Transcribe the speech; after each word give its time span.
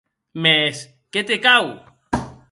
Mès 0.43 0.77
qué 1.11 1.21
te 1.27 1.37
cau! 1.45 1.67